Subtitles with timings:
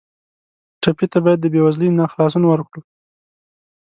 [0.81, 2.81] ټپي ته باید د بېوزلۍ نه خلاصون ورکړو.